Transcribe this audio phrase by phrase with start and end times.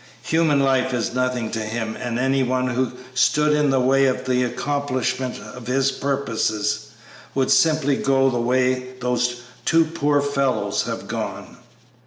[0.23, 4.25] Human life is nothing to him, and any one who stood in the way of
[4.25, 6.87] the accomplishment of his purposes
[7.35, 11.57] would simply go the way those two poor fellows have gone."